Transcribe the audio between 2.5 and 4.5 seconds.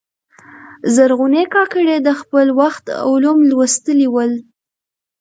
وخت علوم لوستلي ول.